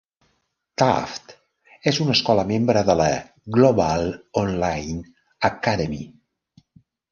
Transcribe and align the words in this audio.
Taft 0.81 1.33
és 1.91 1.99
una 2.05 2.15
escola 2.19 2.45
membre 2.53 2.83
de 2.89 2.97
la 3.03 3.07
Global 3.59 4.09
Online 4.43 4.99
Academy. 5.53 6.03